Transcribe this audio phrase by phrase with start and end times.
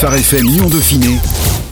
[0.00, 1.16] Phare FM Lyon Dauphiné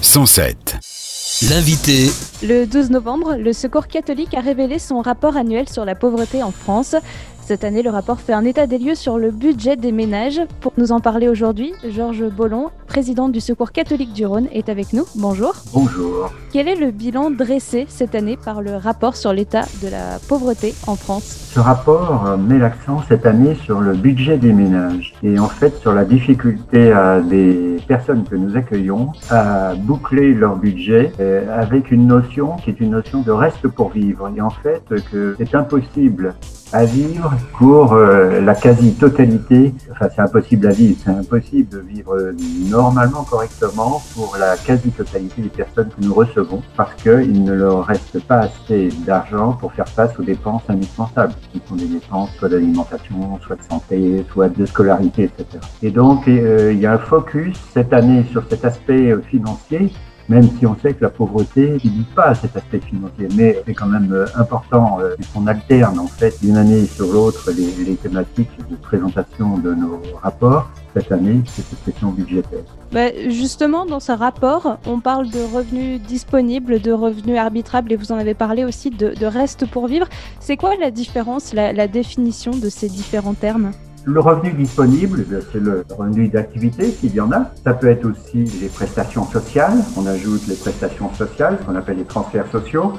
[0.03, 1.46] 107.
[1.49, 2.11] L'invité.
[2.42, 6.51] Le 12 novembre, le Secours catholique a révélé son rapport annuel sur la pauvreté en
[6.51, 6.97] France.
[7.46, 10.40] Cette année, le rapport fait un état des lieux sur le budget des ménages.
[10.61, 14.92] Pour nous en parler aujourd'hui, Georges Bollon, président du Secours catholique du Rhône, est avec
[14.92, 15.04] nous.
[15.15, 15.54] Bonjour.
[15.72, 16.32] Bonjour.
[16.52, 20.74] Quel est le bilan dressé cette année par le rapport sur l'état de la pauvreté
[20.88, 21.52] en France?
[21.55, 25.77] Ce rapport euh, met l'accent cette année sur le budget des ménages et en fait
[25.77, 31.92] sur la difficulté à des personnes que nous accueillons à boucler leur budget euh, avec
[31.92, 34.33] une notion qui est une notion de reste pour vivre.
[34.36, 36.34] Et en fait, que c'est impossible
[36.73, 42.33] à vivre pour euh, la quasi-totalité, enfin c'est impossible à vivre, c'est impossible de vivre
[42.69, 48.20] normalement correctement pour la quasi-totalité des personnes que nous recevons parce qu'il ne leur reste
[48.27, 53.39] pas assez d'argent pour faire face aux dépenses indispensables, qui sont des dépenses soit d'alimentation,
[53.47, 55.47] soit de santé, soit de scolarité, etc.
[55.83, 59.92] Et donc euh, il y a un focus cette année sur cet aspect euh, financier
[60.28, 63.74] même si on sait que la pauvreté ne dit pas cet aspect financier, mais c'est
[63.74, 68.50] quand même euh, important euh, qu'on alterne en fait d'une année sur l'autre les, thématiques
[68.68, 70.70] de présentation de nos rapports.
[70.94, 72.60] Cette année, c'est cette question budgétaire.
[72.91, 78.12] Bah, justement, dans ce rapport, on parle de revenus disponibles, de revenus arbitrables, et vous
[78.12, 80.06] en avez parlé aussi de, de reste pour vivre.
[80.40, 83.72] C'est quoi la différence, la définition de ces différents termes?
[84.06, 87.50] Le revenu disponible, c'est le revenu d'activité s'il y en a.
[87.64, 89.78] Ça peut être aussi les prestations sociales.
[89.96, 92.92] On ajoute les prestations sociales, ce qu'on appelle les transferts sociaux.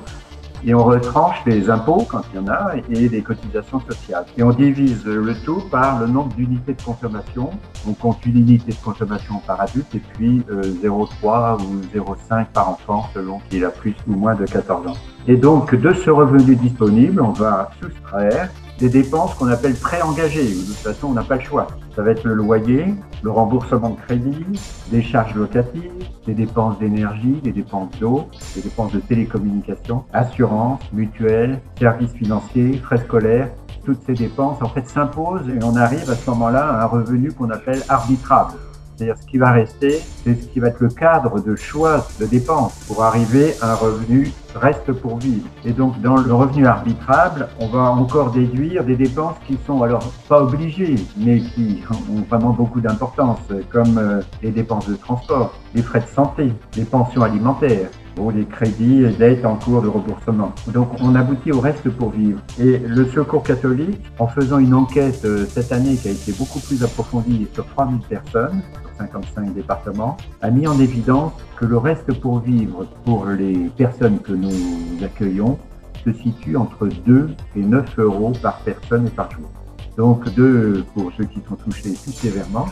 [0.65, 4.25] Et on retranche les impôts quand il y en a et les cotisations sociales.
[4.37, 7.51] Et on divise le tout par le nombre d'unités de consommation.
[7.87, 12.71] On compte une unité de consommation par adulte et puis euh, 0,3 ou 0,5 par
[12.71, 14.97] enfant selon qu'il a plus ou moins de 14 ans.
[15.27, 20.65] Et donc de ce revenu disponible, on va soustraire des dépenses qu'on appelle préengagées, de
[20.65, 21.67] toute façon on n'a pas le choix.
[21.95, 24.45] Ça va être le loyer, le remboursement de crédit,
[24.91, 25.91] des charges locatives,
[26.27, 32.99] des dépenses d'énergie, des dépenses d'eau, des dépenses de télécommunications, assurance, mutuelle, services financiers, frais
[32.99, 33.49] scolaires.
[33.83, 37.31] Toutes ces dépenses en fait s'imposent et on arrive à ce moment-là à un revenu
[37.31, 38.53] qu'on appelle arbitrable.
[38.95, 42.25] C'est-à-dire ce qui va rester, c'est ce qui va être le cadre de choix de
[42.25, 45.47] dépenses pour arriver à un revenu reste pour vivre.
[45.65, 50.11] Et donc dans le revenu arbitrable, on va encore déduire des dépenses qui sont alors
[50.27, 55.81] pas obligées, mais qui ont vraiment beaucoup d'importance, comme euh, les dépenses de transport, les
[55.81, 60.53] frais de santé, les pensions alimentaires, ou les crédits et dettes en cours de remboursement.
[60.67, 62.39] Donc on aboutit au reste pour vivre.
[62.59, 66.59] Et le Secours catholique, en faisant une enquête euh, cette année qui a été beaucoup
[66.59, 68.61] plus approfondie sur 3000 personnes,
[68.97, 74.33] 55 départements, a mis en évidence que le reste pour vivre pour les personnes que
[74.33, 75.57] nous accueillons
[76.03, 79.49] se situe entre 2 et 9 euros par personne et par jour.
[79.97, 82.67] Donc 2 pour ceux qui sont touchés plus sévèrement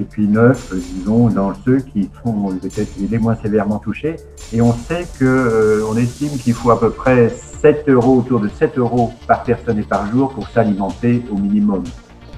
[0.00, 4.16] et puis neuf, disons, dans ceux qui sont peut-être les moins sévèrement touchés.
[4.52, 8.40] Et on sait que, euh, on estime qu'il faut à peu près 7 euros, autour
[8.40, 11.82] de 7 euros par personne et par jour pour s'alimenter au minimum.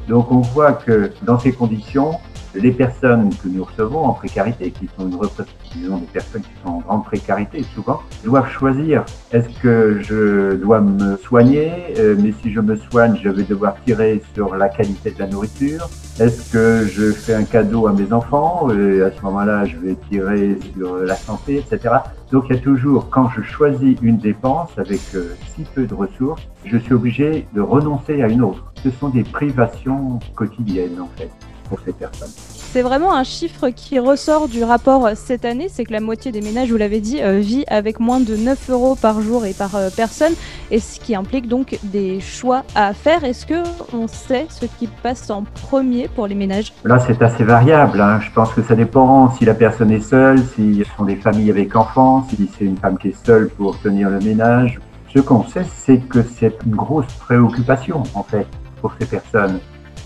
[0.08, 2.12] Donc on voit que dans ces conditions,
[2.54, 6.70] les personnes que nous recevons en précarité, qui sont une représentation des personnes qui sont
[6.70, 12.52] en grande précarité souvent, doivent choisir est-ce que je dois me soigner, euh, mais si
[12.52, 15.88] je me soigne, je vais devoir tirer sur la qualité de la nourriture.
[16.18, 18.68] Est-ce que je fais un cadeau à mes enfants?
[18.70, 21.94] Et à ce moment-là, je vais tirer sur la santé, etc.
[22.30, 25.94] Donc il y a toujours, quand je choisis une dépense avec euh, si peu de
[25.94, 28.72] ressources, je suis obligé de renoncer à une autre.
[28.82, 31.30] Ce sont des privations quotidiennes en fait
[31.70, 32.28] pour ces personnes.
[32.72, 36.40] C'est vraiment un chiffre qui ressort du rapport cette année, c'est que la moitié des
[36.40, 39.74] ménages, vous l'avez dit, euh, vit avec moins de 9 euros par jour et par
[39.74, 40.34] euh, personne,
[40.70, 43.24] et ce qui implique donc des choix à faire.
[43.24, 46.72] Est-ce que on sait ce qui passe en premier pour les ménages?
[46.84, 48.00] Là, c'est assez variable.
[48.00, 48.20] Hein.
[48.20, 51.50] Je pense que ça dépend si la personne est seule, si ce sont des familles
[51.50, 54.78] avec enfants, si c'est une femme qui est seule pour tenir le ménage.
[55.12, 58.46] Ce qu'on sait, c'est que c'est une grosse préoccupation en fait
[58.80, 59.58] pour ces personnes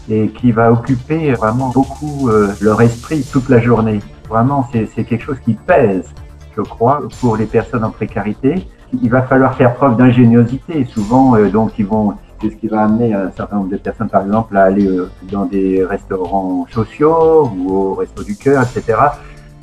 [0.08, 4.00] et qui va occuper vraiment beaucoup euh, leur esprit toute la journée.
[4.28, 6.12] Vraiment, c'est quelque chose qui pèse,
[6.56, 8.66] je crois, pour les personnes en précarité.
[9.02, 10.84] Il va falloir faire preuve d'ingéniosité.
[10.84, 14.08] Souvent, euh, donc, ils vont c'est ce qui va amener un certain nombre de personnes,
[14.08, 18.98] par exemple, à aller euh, dans des restaurants sociaux ou au resto du cœur, etc.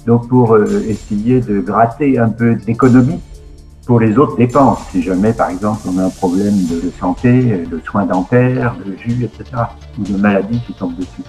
[0.07, 3.19] Donc, pour essayer de gratter un peu d'économie
[3.99, 4.79] les autres dépenses.
[4.91, 9.23] Si jamais, par exemple, on a un problème de santé, de soins dentaires, de jus,
[9.23, 9.63] etc.,
[9.99, 11.23] ou de maladies qui tombent dessus.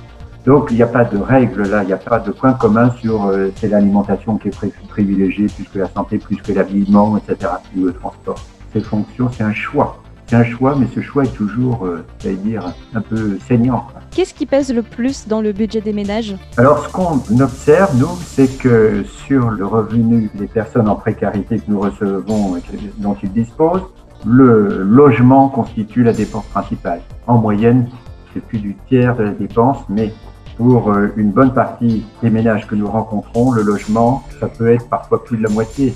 [0.44, 2.91] Donc, il n'y a pas de règle là, il n'y a pas de point commun
[3.00, 7.53] sur euh, c'est l'alimentation qui est privilégiée plus que la santé, plus que l'habillement, etc.,
[7.76, 8.38] ou le transport.
[8.73, 10.01] Ces fonctions, c'est un choix.
[10.26, 12.04] C'est un choix, mais ce choix est toujours, euh,
[12.44, 13.86] dire, un peu saignant.
[14.10, 16.34] Qu'est-ce qui pèse le plus dans le budget des ménages?
[16.56, 21.64] Alors, ce qu'on observe, nous, c'est que sur le revenu des personnes en précarité que
[21.69, 22.62] nous recevons et
[22.98, 23.82] dont ils disposent,
[24.24, 27.02] le logement constitue la dépense principale.
[27.26, 27.88] En moyenne,
[28.32, 30.12] c'est plus du tiers de la dépense, mais
[30.56, 34.88] pour euh, une bonne partie des ménages que nous rencontrons, le logement, ça peut être
[34.88, 35.94] parfois plus de la moitié.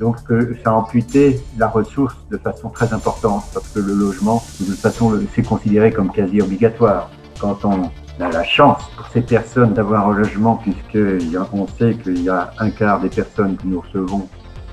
[0.00, 4.42] Donc euh, ça a amputé la ressource de façon très importante parce que le logement,
[4.60, 7.10] de toute façon, c'est considéré comme quasi obligatoire.
[7.40, 7.90] Quand on
[8.20, 12.70] a la chance pour ces personnes d'avoir un logement, puisqu'on sait qu'il y a un
[12.70, 14.28] quart des personnes que nous recevons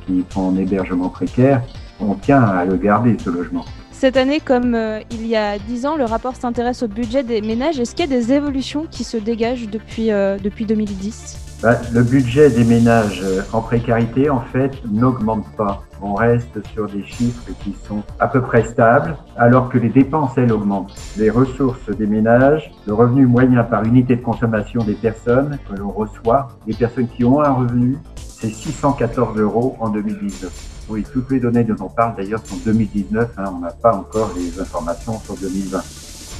[0.05, 1.61] qui sont en hébergement précaire,
[1.99, 3.65] on tient à le garder, ce logement.
[3.91, 7.41] Cette année, comme euh, il y a dix ans, le rapport s'intéresse au budget des
[7.41, 7.79] ménages.
[7.79, 12.03] Est-ce qu'il y a des évolutions qui se dégagent depuis, euh, depuis 2010 bah, Le
[12.03, 15.81] budget des ménages euh, en précarité, en fait, n'augmente pas.
[15.99, 20.37] On reste sur des chiffres qui sont à peu près stables, alors que les dépenses,
[20.37, 20.93] elles, augmentent.
[21.17, 25.89] Les ressources des ménages, le revenu moyen par unité de consommation des personnes que l'on
[25.89, 30.51] reçoit, les personnes qui ont un revenu, c'est 614 euros en 2019.
[30.89, 34.31] Oui, toutes les données dont on parle d'ailleurs sont 2019, hein, on n'a pas encore
[34.37, 35.81] les informations sur 2020.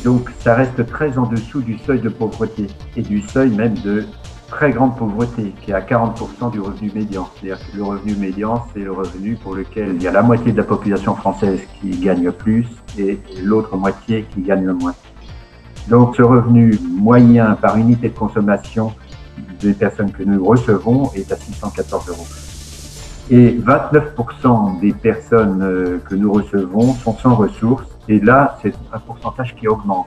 [0.04, 4.06] Donc ça reste très en dessous du seuil de pauvreté et du seuil même de
[4.48, 7.30] très grande pauvreté qui est à 40% du revenu médian.
[7.36, 10.52] C'est-à-dire que le revenu médian, c'est le revenu pour lequel il y a la moitié
[10.52, 14.94] de la population française qui gagne plus et l'autre moitié qui gagne le moins.
[15.90, 18.94] Donc ce revenu moyen par unité de consommation
[19.60, 22.28] des personnes que nous recevons est à 614 euros.
[23.30, 27.88] Et 29% des personnes euh, que nous recevons sont sans ressources.
[28.08, 30.06] Et là, c'est un pourcentage qui augmente.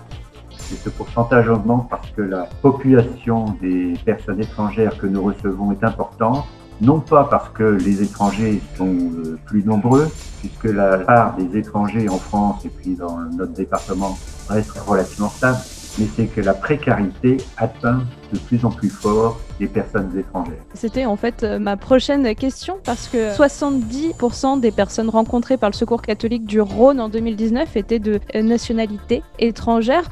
[0.72, 5.82] Et ce pourcentage augmente parce que la population des personnes étrangères que nous recevons est
[5.82, 6.44] importante,
[6.80, 10.08] non pas parce que les étrangers sont euh, plus nombreux,
[10.40, 14.16] puisque la part des étrangers en France et puis dans notre département
[14.48, 15.58] reste relativement stable,
[15.98, 20.62] mais c'est que la précarité atteint de plus en plus fort les personnes étrangères.
[20.74, 25.74] C'était en fait euh, ma prochaine question parce que 70% des personnes rencontrées par le
[25.74, 30.04] Secours catholique du Rhône en 2019 étaient de euh, nationalité étrangère.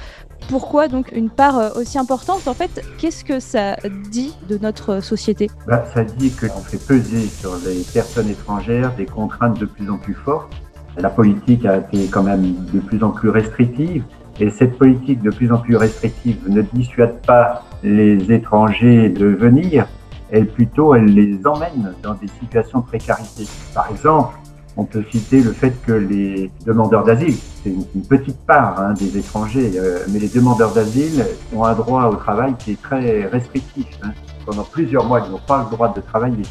[0.48, 3.76] Pourquoi donc une part euh, aussi importante En fait, qu'est-ce que ça
[4.10, 5.50] dit de notre société?
[5.66, 9.98] Bah, Ça dit qu'on fait peser sur les personnes étrangères des contraintes de plus en
[9.98, 10.52] plus fortes.
[10.96, 14.04] La politique a été quand même de plus en plus restrictive.
[14.38, 19.86] Et cette politique de plus en plus restrictive ne dissuade pas les étrangers de venir,
[20.30, 23.46] elle plutôt, elle les emmène dans des situations de précarité.
[23.74, 24.36] Par exemple,
[24.76, 29.16] on peut citer le fait que les demandeurs d'asile, c'est une, petite part hein, des
[29.16, 31.24] étrangers, euh, mais les demandeurs d'asile
[31.54, 33.86] ont un droit au travail qui est très restrictif.
[34.02, 34.10] Hein.
[34.44, 36.44] Pendant plusieurs mois, ils n'ont pas le droit de travailler.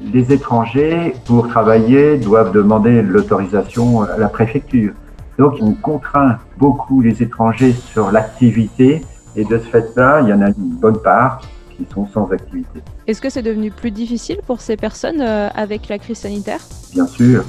[0.00, 4.92] Les étrangers, pour travailler, doivent demander l'autorisation à la préfecture.
[5.38, 9.02] Donc, on contraint beaucoup les étrangers sur l'activité
[9.34, 11.42] et de ce fait-là, il y en a une bonne part
[11.76, 12.80] qui sont sans activité.
[13.06, 16.60] Est-ce que c'est devenu plus difficile pour ces personnes euh, avec la crise sanitaire?
[16.92, 17.44] Bien sûr,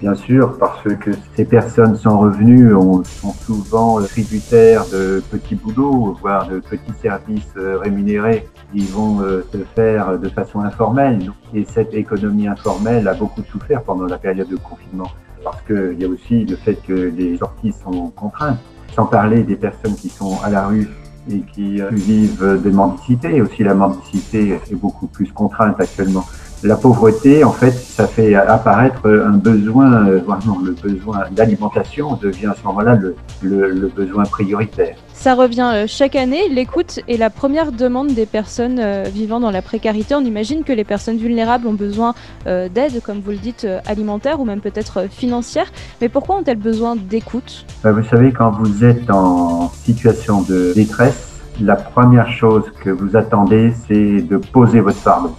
[0.00, 6.48] bien sûr, parce que ces personnes sans revenus sont souvent tributaires de petits boulots, voire
[6.48, 11.30] de petits services euh, rémunérés qui vont euh, se faire de façon informelle.
[11.54, 15.10] Et cette économie informelle a beaucoup souffert pendant la période de confinement
[15.44, 18.58] parce qu'il y a aussi le fait que les sorties sont contraintes,
[18.94, 20.88] sans parler des personnes qui sont à la rue
[21.30, 23.40] et qui euh, vivent des mendicités.
[23.40, 26.24] Aussi, la mendicité est beaucoup plus contrainte actuellement.
[26.64, 32.46] La pauvreté, en fait, ça fait apparaître un besoin, euh, vraiment le besoin d'alimentation devient
[32.46, 34.96] à ce moment-là le, le, le besoin prioritaire.
[35.14, 36.48] Ça revient euh, chaque année.
[36.48, 40.16] L'écoute est la première demande des personnes euh, vivant dans la précarité.
[40.16, 44.44] On imagine que les personnes vulnérables ont besoin d'aide, comme vous le dites, alimentaire ou
[44.44, 45.66] même peut-être financière.
[46.00, 47.66] Mais pourquoi ont-elles besoin d'écoute?
[47.84, 51.28] Vous savez, quand vous êtes en situation de détresse,
[51.60, 55.36] la première chose que vous attendez, c'est de poser votre fardeau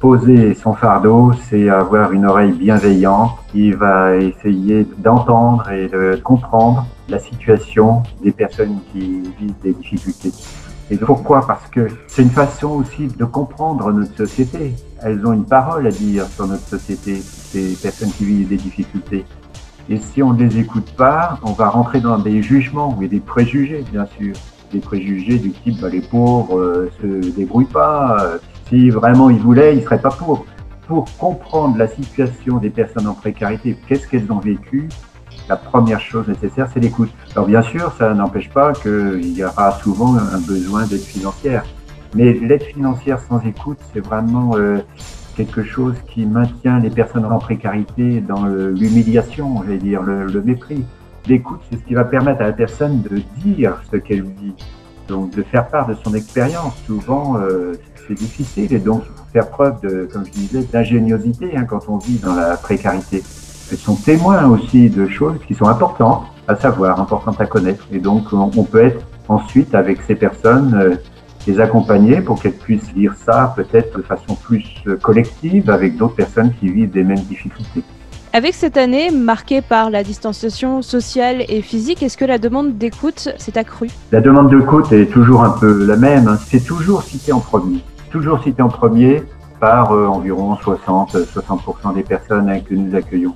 [0.00, 6.86] poser son fardeau, c'est avoir une oreille bienveillante qui va essayer d'entendre et de comprendre
[7.08, 10.32] la situation des personnes qui vivent des difficultés.
[10.90, 11.46] Et pourquoi?
[11.46, 14.74] Parce que c'est une façon aussi de comprendre notre société.
[15.02, 19.26] Elles ont une parole à dire sur notre société, ces personnes qui vivent des difficultés.
[19.90, 23.20] Et si on ne les écoute pas, on va rentrer dans des jugements et des
[23.20, 24.34] préjugés, bien sûr.
[24.72, 28.38] Des préjugés du type, bah, les pauvres euh, se débrouillent pas,
[28.70, 30.46] si vraiment ils voulaient, ils seraient pas pour.
[30.86, 34.88] Pour comprendre la situation des personnes en précarité, qu'est-ce qu'elles ont vécu,
[35.48, 37.10] la première chose nécessaire, c'est l'écoute.
[37.36, 41.64] Alors bien sûr, ça n'empêche pas qu'il y aura souvent un besoin d'aide financière.
[42.14, 44.78] Mais l'aide financière sans écoute, c'est vraiment euh,
[45.36, 50.84] quelque chose qui maintient les personnes en précarité dans l'humiliation, j'allais dire, le, mépris.
[51.26, 54.54] L'écoute, c'est ce qui va permettre à la personne de dire ce qu'elle vit,
[55.06, 56.74] donc de faire part de son expérience.
[56.86, 57.74] Souvent, euh,
[58.10, 59.02] c'est difficile et donc
[59.32, 63.22] faire preuve de, comme je disais, d'ingéniosité hein, quand on vit dans la précarité.
[63.70, 67.86] Elles sont témoins aussi de choses qui sont importantes à savoir, importantes à connaître.
[67.92, 70.96] Et donc, on peut être ensuite avec ces personnes euh,
[71.46, 76.16] les accompagner pour qu'elles puissent lire ça peut-être de façon plus euh, collective avec d'autres
[76.16, 77.84] personnes qui vivent des mêmes difficultés.
[78.32, 83.28] Avec cette année marquée par la distanciation sociale et physique, est-ce que la demande d'écoute
[83.38, 83.90] s'est accrue?
[84.12, 86.28] La demande d'écoute est toujours un peu la même.
[86.28, 86.38] Hein.
[86.48, 87.82] C'est toujours cité en premier.
[88.10, 89.22] Toujours cité en premier
[89.60, 93.34] par euh, environ 60-60% des personnes que nous accueillons.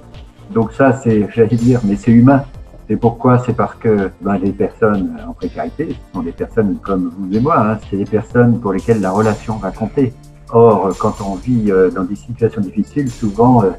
[0.52, 2.44] Donc ça, c'est, j'allais dire, mais c'est humain.
[2.88, 3.38] C'est pourquoi?
[3.38, 7.40] C'est parce que ben, les personnes en précarité, ce sont des personnes comme vous et
[7.40, 10.12] moi, hein, c'est des personnes pour lesquelles la relation va compter.
[10.52, 13.70] Or, quand on vit euh, dans des situations difficiles, souvent, euh,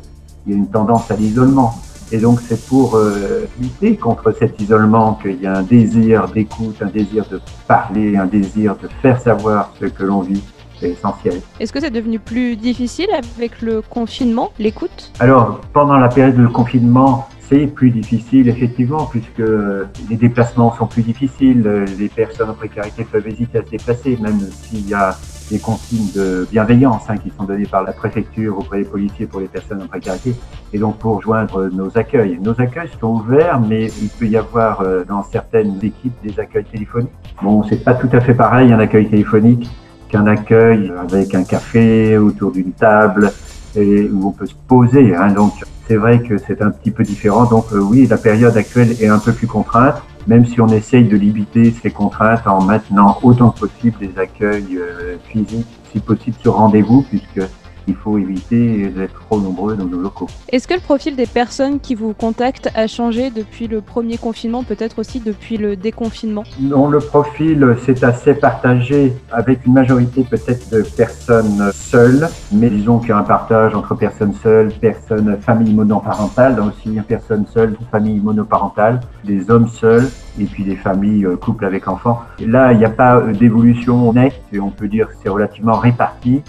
[0.45, 1.75] il y a une tendance à l'isolement.
[2.11, 6.77] Et donc, c'est pour euh, lutter contre cet isolement qu'il y a un désir d'écoute,
[6.81, 10.43] un désir de parler, un désir de faire savoir ce que l'on vit.
[10.79, 11.41] C'est essentiel.
[11.59, 15.11] Est-ce que c'est devenu plus difficile avec le confinement, l'écoute?
[15.19, 19.43] Alors, pendant la période de confinement, c'est plus difficile, effectivement, puisque
[20.09, 21.61] les déplacements sont plus difficiles.
[21.99, 25.15] Les personnes en précarité peuvent hésiter à se déplacer, même s'il y a
[25.51, 29.41] des consignes de bienveillance hein, qui sont données par la préfecture auprès des policiers pour
[29.41, 30.33] les personnes en précarité.
[30.73, 32.39] Et donc, pour joindre nos accueils.
[32.41, 36.65] Nos accueils sont ouverts, mais il peut y avoir euh, dans certaines équipes des accueils
[36.65, 37.11] téléphoniques.
[37.43, 39.69] Bon, c'est pas tout à fait pareil un accueil téléphonique
[40.15, 43.31] qu'un accueil avec un café autour d'une table
[43.75, 45.13] et où on peut se poser.
[45.13, 45.31] Hein.
[45.33, 45.53] Donc,
[45.87, 47.45] c'est vrai que c'est un petit peu différent.
[47.45, 51.03] Donc euh, oui, la période actuelle est un peu plus contrainte, même si on essaye
[51.03, 56.37] de limiter ces contraintes en maintenant autant que possible des accueils euh, physiques, si possible
[56.41, 57.41] sur rendez-vous, puisque
[57.87, 60.27] il faut éviter d'être trop nombreux dans nos locaux.
[60.49, 64.63] Est-ce que le profil des personnes qui vous contactent a changé depuis le premier confinement,
[64.63, 66.43] peut-être aussi depuis le déconfinement?
[66.59, 72.99] Non, le profil c'est assez partagé avec une majorité peut-être de personnes seules, mais disons
[72.99, 77.75] qu'il y a un partage entre personnes seules, personnes, familles monoparentales, donc aussi personnes seules,
[77.91, 82.21] familles monoparentales, des hommes seuls et puis des familles euh, couples avec enfants.
[82.39, 85.29] Et là, il n'y a pas euh, d'évolution nette, et on peut dire que c'est
[85.29, 86.41] relativement réparti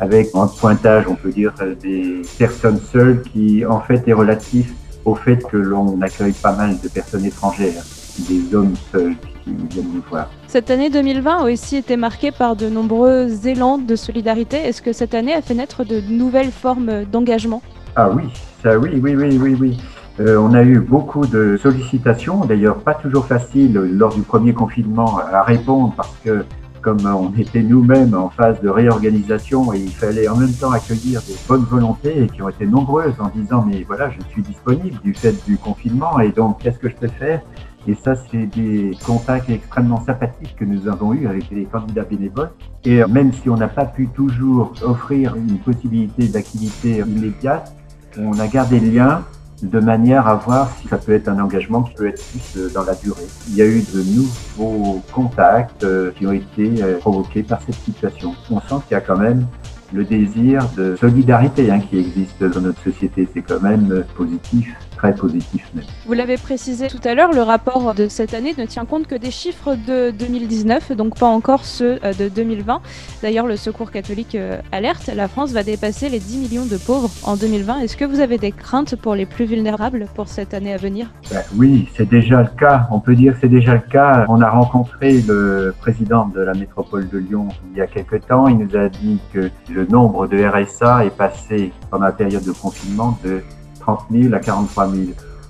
[0.00, 1.52] avec un pointage, on peut dire,
[1.82, 4.72] des personnes seules qui, en fait, est relatif
[5.04, 7.82] au fait que l'on accueille pas mal de personnes étrangères,
[8.28, 9.14] des hommes seuls
[9.44, 10.30] qui viennent nous voir.
[10.46, 14.56] Cette année 2020 a aussi été marquée par de nombreux élans de solidarité.
[14.56, 17.62] Est-ce que cette année a fait naître de nouvelles formes d'engagement?
[17.96, 18.24] Ah oui,
[18.62, 19.78] ça oui, oui, oui, oui, oui.
[20.20, 25.18] Euh, on a eu beaucoup de sollicitations, d'ailleurs pas toujours facile lors du premier confinement
[25.18, 26.44] à répondre parce que
[26.82, 31.20] comme on était nous-mêmes en phase de réorganisation et il fallait en même temps accueillir
[31.22, 34.98] des bonnes volontés et qui ont été nombreuses en disant mais voilà je suis disponible
[35.02, 37.42] du fait du confinement et donc qu'est-ce que je peux faire?
[37.86, 42.50] Et ça c'est des contacts extrêmement sympathiques que nous avons eus avec les candidats bénévoles.
[42.84, 47.72] Et même si on n'a pas pu toujours offrir une possibilité d'activité immédiate
[48.16, 49.24] on a gardé le lien
[49.62, 52.70] de manière à voir si ça peut être un engagement qui peut être plus euh,
[52.72, 53.26] dans la durée.
[53.48, 57.74] Il y a eu de nouveaux contacts euh, qui ont été euh, provoqués par cette
[57.76, 58.34] situation.
[58.50, 59.46] On sent qu'il y a quand même
[59.92, 63.26] le désir de solidarité hein, qui existe dans notre société.
[63.32, 65.84] C'est quand même positif très positif même.
[66.06, 69.14] Vous l'avez précisé tout à l'heure, le rapport de cette année ne tient compte que
[69.14, 72.80] des chiffres de 2019, donc pas encore ceux euh, de 2020.
[73.22, 77.10] D'ailleurs, le Secours catholique euh, alerte, la France va dépasser les 10 millions de pauvres
[77.22, 77.80] en 2020.
[77.80, 81.12] Est-ce que vous avez des craintes pour les plus vulnérables pour cette année à venir?
[81.30, 82.88] Ben Oui, c'est déjà le cas.
[82.90, 84.26] On peut dire que c'est déjà le cas.
[84.28, 88.48] On a rencontré le président de la métropole de Lyon il y a quelques temps.
[88.48, 92.52] Il nous a dit que le nombre de RSA est passé pendant la période de
[92.52, 93.42] confinement de
[93.88, 95.02] 30 000 à 43 000.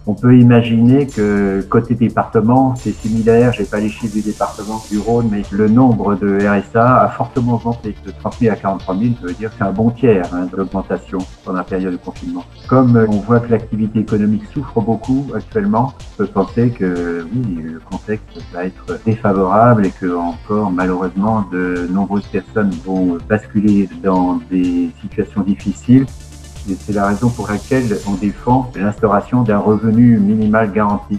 [0.07, 3.53] On peut imaginer que côté département, c'est similaire.
[3.53, 7.57] J'ai pas les chiffres du département du Rhône, mais le nombre de RSA a fortement
[7.57, 7.95] augmenté.
[8.07, 10.47] De 30 000 à 43 000, ça veut dire que c'est un bon tiers hein,
[10.51, 12.45] de l'augmentation pendant la période de confinement.
[12.69, 17.81] Comme on voit que l'activité économique souffre beaucoup actuellement, on peut penser que oui, le
[17.81, 24.91] contexte va être défavorable et que encore malheureusement de nombreuses personnes vont basculer dans des
[25.03, 26.07] situations difficiles
[26.81, 31.19] c'est la raison pour laquelle on défend l'instauration d'un revenu minimal garanti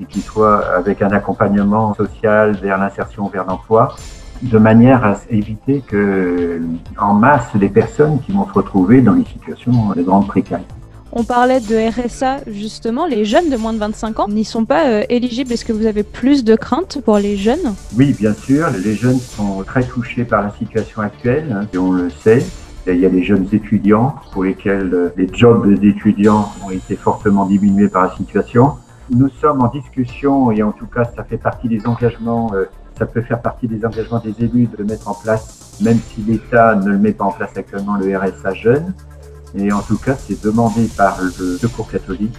[0.00, 3.96] et qui soit avec un accompagnement social vers l'insertion vers l'emploi,
[4.42, 6.60] de manière à éviter que,
[6.98, 10.74] en masse, des personnes qui vont se retrouver dans des situations de grande précarité.
[11.12, 13.06] On parlait de RSA, justement.
[13.06, 15.50] Les jeunes de moins de 25 ans n'y sont pas euh, éligibles.
[15.50, 17.74] Est-ce que vous avez plus de craintes pour les jeunes?
[17.96, 18.68] Oui, bien sûr.
[18.84, 22.44] Les jeunes sont très touchés par la situation actuelle, hein, et on le sait.
[22.88, 27.44] Il y a les jeunes étudiants pour lesquels euh, les jobs d'étudiants ont été fortement
[27.44, 28.74] diminués par la situation.
[29.10, 32.66] Nous sommes en discussion et en tout cas, ça fait partie des engagements, euh,
[32.96, 36.76] ça peut faire partie des engagements des élus de mettre en place, même si l'État
[36.76, 38.94] ne le met pas en place actuellement, le RSA jeune.
[39.56, 42.38] Et en tout cas, c'est demandé par le Secours catholique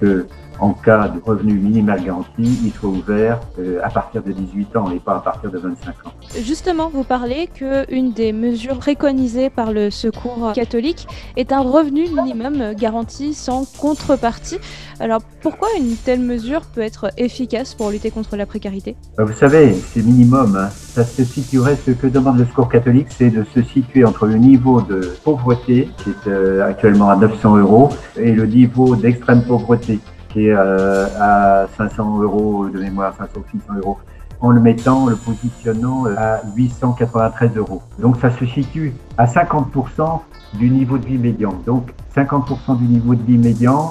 [0.00, 0.26] que
[0.60, 4.90] en cas de revenu minimal garanti, il soit ouvert euh, à partir de 18 ans
[4.90, 6.12] et pas à partir de 25 ans.
[6.42, 12.74] Justement, vous parlez qu'une des mesures préconisées par le Secours catholique est un revenu minimum
[12.74, 14.58] garanti sans contrepartie.
[14.98, 18.96] Alors pourquoi une telle mesure peut être efficace pour lutter contre la précarité?
[19.16, 20.56] Bah, Vous savez, c'est minimum.
[20.56, 20.68] Hein.
[20.70, 24.36] Ça se situerait, ce que demande le Secours catholique, c'est de se situer entre le
[24.36, 30.00] niveau de pauvreté, qui est euh, actuellement à 900 euros, et le niveau d'extrême pauvreté
[30.38, 33.98] euh, à 500 euros de mémoire, 500 600 euros,
[34.40, 37.82] en le mettant, le positionnant euh, à 893 euros.
[37.98, 40.20] Donc ça se situe à 50%
[40.54, 41.54] du niveau de vie médian.
[41.66, 43.90] Donc 50% du niveau de vie médian,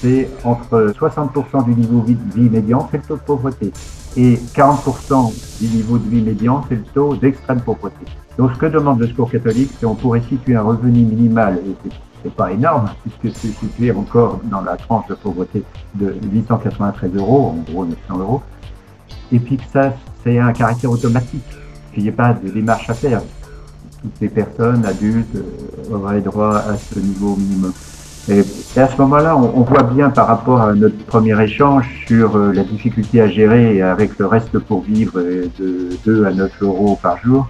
[0.00, 3.72] c'est entre 60% du niveau de vie médian, c'est le taux de pauvreté.
[4.16, 8.04] Et 40% du niveau de vie médian, c'est le taux d'extrême pauvreté.
[8.36, 11.90] Donc ce que demande le Secours catholique, c'est on pourrait situer un revenu minimal, et
[12.22, 15.62] c'est pas énorme, puisque c'est situé encore dans la tranche de pauvreté
[15.94, 18.42] de 893 euros, en gros 900 euros,
[19.32, 19.94] et puis que ça,
[20.24, 21.44] c'est un caractère automatique,
[21.92, 23.22] qu'il n'y ait pas de démarche à faire.
[24.02, 27.72] Toutes les personnes adultes euh, auraient droit à ce niveau minimum.
[28.28, 28.40] Et,
[28.78, 32.62] à ce moment-là, on, voit bien par rapport à notre premier échange sur euh, la
[32.62, 37.48] difficulté à gérer avec le reste pour vivre de 2 à 9 euros par jour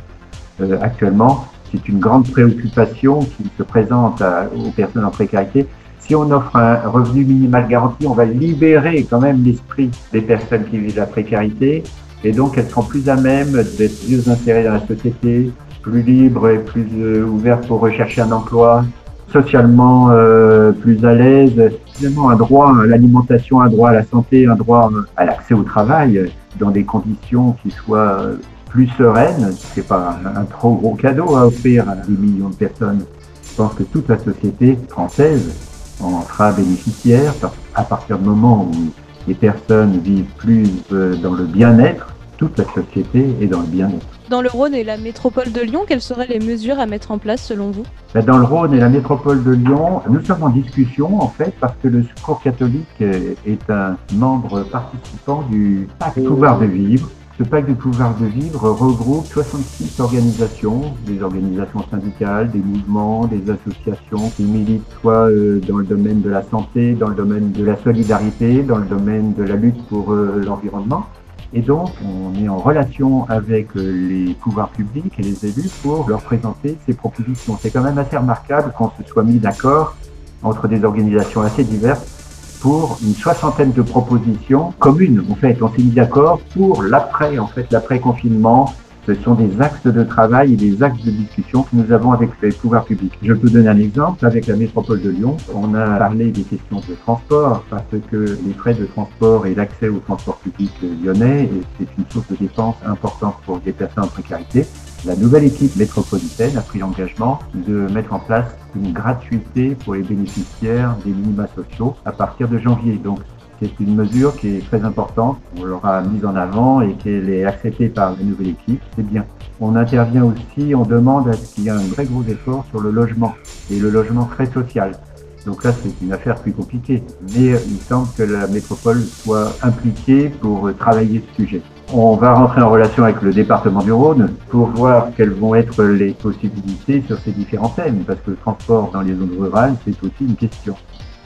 [0.60, 4.22] euh, actuellement, c'est une grande préoccupation qui se présente
[4.56, 5.66] aux personnes en précarité.
[6.00, 10.64] Si on offre un revenu minimal garanti, on va libérer quand même l'esprit des personnes
[10.64, 11.82] qui vivent la précarité
[12.24, 15.50] et donc elles seront plus à même d'être mieux insérées dans la société,
[15.82, 18.84] plus libres et plus euh, ouvertes pour rechercher un emploi,
[19.32, 24.46] socialement euh, plus à l'aise, finalement un droit à l'alimentation, un droit à la santé,
[24.46, 28.36] un droit à l'accès au travail dans des conditions qui soient euh,
[28.68, 29.52] plus sereine.
[29.74, 33.04] C'est pas un, trop gros cadeau à offrir à des millions de personnes.
[33.50, 35.54] Je pense que toute la société française
[36.00, 37.34] en sera bénéficiaire
[37.74, 38.92] à partir du moment où
[39.26, 44.06] les personnes vivent plus euh, dans le bien-être, toute la société est dans le bien-être.
[44.30, 47.18] Dans le Rhône et la métropole de Lyon, quelles seraient les mesures à mettre en
[47.18, 47.82] place selon vous?
[48.14, 51.52] Ben, Dans le Rhône et la métropole de Lyon, nous sommes en discussion en fait
[51.60, 57.44] parce que le Secours catholique est un membre participant du pacte pouvoir de vivre ce
[57.44, 64.28] pacte de pouvoir de vivre regroupe 66 organisations, des organisations syndicales, des mouvements, des associations
[64.36, 67.76] qui militent soit euh, dans le domaine de la santé, dans le domaine de la
[67.76, 71.06] solidarité, dans le domaine de la lutte pour euh, l'environnement.
[71.52, 76.08] Et donc, on est en relation avec euh, les pouvoirs publics et les élus pour
[76.08, 77.56] leur présenter ces propositions.
[77.62, 79.96] C'est quand même assez remarquable qu'on se soit mis d'accord
[80.42, 82.17] entre des organisations assez diverses
[82.60, 85.24] pour une soixantaine de propositions communes.
[85.30, 88.72] En fait, on s'est mis d'accord pour l'après, en fait, l'après-confinement.
[89.06, 92.28] Ce sont des axes de travail et des axes de discussion que nous avons avec
[92.42, 93.18] les pouvoirs publics.
[93.22, 94.26] Je peux donner un exemple.
[94.26, 98.52] Avec la métropole de Lyon, on a parlé des questions de transport parce que les
[98.52, 100.70] frais de transport et l'accès au transport public
[101.02, 104.66] lyonnais, c'est une source de dépenses importante pour des personnes en précarité.
[105.04, 110.02] La nouvelle équipe métropolitaine a pris l'engagement de mettre en place une gratuité pour les
[110.02, 112.94] bénéficiaires des minima sociaux à partir de janvier.
[112.96, 113.20] Donc,
[113.62, 115.38] c'est une mesure qui est très importante.
[115.56, 118.82] On l'aura mise en avant et qu'elle est acceptée par la nouvelle équipe.
[118.96, 119.24] C'est bien.
[119.60, 122.80] On intervient aussi, on demande à ce qu'il y ait un très gros effort sur
[122.80, 123.34] le logement
[123.70, 124.98] et le logement très social.
[125.46, 127.04] Donc là, c'est une affaire plus compliquée.
[127.34, 131.62] Mais il semble que la métropole soit impliquée pour travailler ce sujet.
[131.90, 135.82] On va rentrer en relation avec le département du Rhône pour voir quelles vont être
[135.84, 140.02] les possibilités sur ces différents thèmes, parce que le transport dans les zones rurales, c'est
[140.02, 140.74] aussi une question.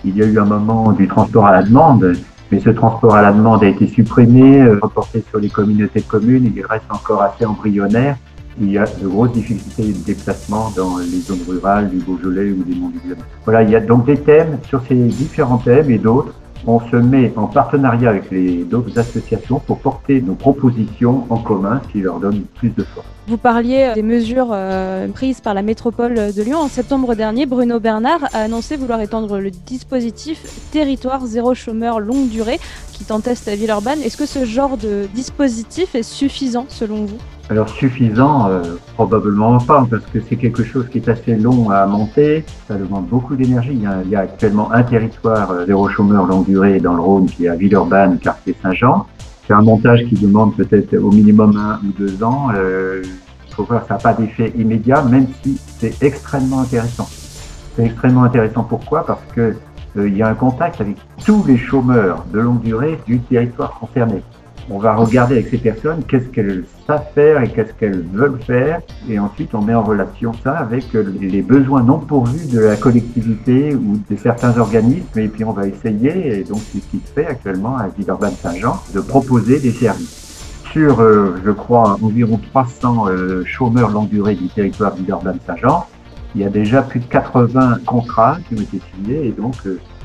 [0.04, 2.12] Il y a eu un moment du transport à la demande,
[2.52, 6.06] mais ce transport à la demande a été supprimé, euh, reporté sur les communautés de
[6.06, 8.16] communes, il reste encore assez embryonnaire.
[8.60, 12.62] Il y a de grosses difficultés de déplacement dans les zones rurales du Beaujolais ou
[12.62, 13.00] des Monts du.
[13.44, 16.34] Voilà, il y a donc des thèmes sur ces différents thèmes et d'autres
[16.66, 21.80] on se met en partenariat avec les d'autres associations pour porter nos propositions en commun
[21.90, 23.06] qui leur donnent plus de force.
[23.28, 26.58] Vous parliez des mesures euh, prises par la métropole de Lyon.
[26.58, 32.28] En septembre dernier, Bruno Bernard a annoncé vouloir étendre le dispositif Territoire zéro chômeur longue
[32.28, 32.58] durée
[32.92, 34.00] qui tend test à Villeurbanne.
[34.02, 37.18] Est-ce que ce genre de dispositif est suffisant selon vous?
[37.50, 38.62] Alors suffisant, euh,
[38.94, 43.06] probablement pas, parce que c'est quelque chose qui est assez long à monter, ça demande
[43.06, 43.72] beaucoup d'énergie.
[43.72, 47.46] Il, y a actuellement un territoire euh, zéro chômeur longue durée dans le Rhône qui
[47.46, 49.06] est à Villeurbanne, quartier Saint-Jean.
[49.46, 52.48] C'est un montage qui demande peut-être au minimum un ou deux ans.
[52.54, 53.02] Euh,
[53.48, 57.08] il faut voir, ça n'a pas d'effet immédiat, même si c'est extrêmement intéressant.
[57.76, 58.62] C'est extrêmement intéressant.
[58.62, 59.04] Pourquoi?
[59.04, 59.56] Parce que
[59.96, 63.78] euh, il y a un contact avec tous les chômeurs de longue durée du territoire
[63.78, 64.22] concerné.
[64.70, 68.80] On va regarder avec ces personnes qu'est-ce qu'elles savent faire et qu'est-ce qu'elles veulent faire.
[69.08, 73.74] Et ensuite, on met en relation ça avec les besoins non pourvus de la collectivité
[73.74, 75.18] ou de certains organismes.
[75.18, 78.34] Et puis, on va essayer, et donc c'est ce qui se fait actuellement à Villeurbanne
[78.40, 80.22] Saint-Jean, de proposer des services.
[80.72, 85.86] Sur, euh, je crois, environ 300 euh, chômeurs longue durée du territoire Villeurbanne Saint-Jean,
[86.34, 89.54] il y a déjà plus de 80 contrats qui ont été signés et donc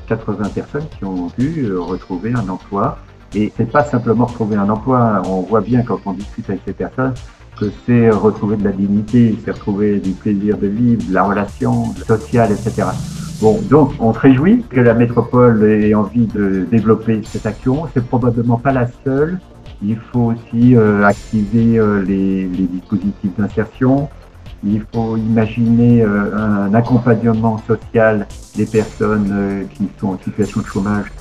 [0.07, 2.97] 80 euh, personnes qui ont pu retrouver un emploi
[3.35, 5.21] et c'est pas simplement retrouver un emploi.
[5.27, 7.13] On voit bien quand on discute avec ces personnes
[7.59, 11.93] que c'est retrouver de la dignité, c'est retrouver du plaisir de vivre, de la relation
[11.95, 12.87] sociale, etc.
[13.41, 17.87] Bon, donc on se réjouit que la métropole ait envie de développer cette action.
[17.93, 19.39] C'est probablement pas la seule.
[19.83, 24.09] Il faut aussi euh, activer euh, les, les, dispositifs d'insertion.
[24.63, 31.11] Il faut imaginer euh, un accompagnement social des personnes qui sont en situation de chômage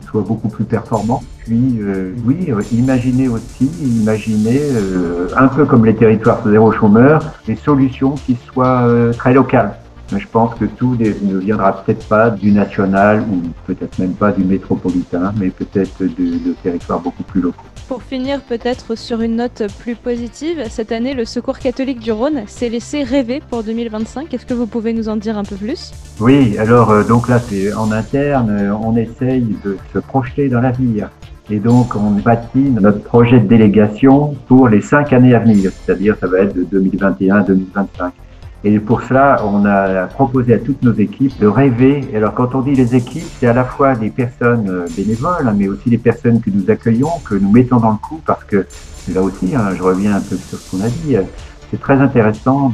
[0.00, 1.22] soit beaucoup plus performant.
[1.44, 7.32] Puis euh, oui, euh, imaginez aussi, imaginez euh, un peu comme les territoires zéro chômeur,
[7.46, 9.74] des solutions qui soient très locales.
[10.14, 14.44] Je pense que tout ne viendra peut-être pas du national ou peut-être même pas du
[14.44, 17.71] métropolitain, mais peut-être de, de territoires beaucoup plus locaux.
[17.92, 22.44] Pour finir peut-être sur une note plus positive, cette année le Secours catholique du Rhône
[22.46, 24.32] s'est laissé rêver pour 2025.
[24.32, 25.92] Est-ce que vous pouvez nous en dire un peu plus?
[26.18, 30.62] Oui, alors euh, donc là c'est en interne, euh, on essaye de se projeter dans
[30.62, 31.10] l'avenir.
[31.50, 36.16] Et donc, on bâtit notre projet de délégation pour les cinq années à venir, c'est-à-dire
[36.18, 38.14] ça va être de 2021 à 2025.
[38.64, 42.04] Et pour cela, on a proposé à toutes nos équipes de rêver.
[42.12, 45.48] Et alors, quand on dit les équipes, c'est à la fois des personnes euh, bénévoles,
[45.48, 48.44] hein, mais aussi les personnes que nous accueillons, que nous mettons dans le coup, parce
[48.44, 48.64] que
[49.12, 51.22] là aussi, hein, je reviens un peu sur ce qu'on a dit, euh,
[51.70, 52.72] c'est très intéressant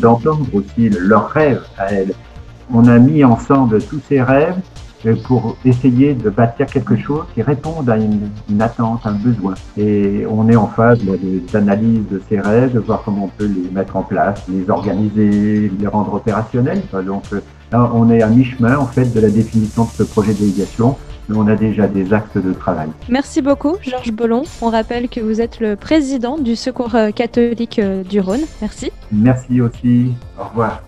[0.00, 2.14] d'entendre aussi leurs rêves à elles.
[2.72, 4.56] On a mis ensemble tous ces rêves
[5.24, 9.54] pour essayer de bâtir quelque chose qui réponde à une, une attente, un besoin.
[9.76, 11.00] Et on est en phase
[11.52, 15.70] d'analyse de ces rêves, de voir comment on peut les mettre en place, les organiser,
[15.78, 16.82] les rendre opérationnels.
[17.04, 17.40] Donc euh,
[17.72, 20.96] là, on est à mi-chemin en fait de la définition de ce projet de délégation
[21.34, 22.88] on a déjà des actes de travail.
[23.08, 24.44] Merci beaucoup, Georges Bollon.
[24.62, 28.40] On rappelle que vous êtes le président du Secours euh, catholique du Rhône.
[28.60, 28.90] Merci.
[29.12, 30.14] Merci aussi.
[30.38, 30.87] Au revoir.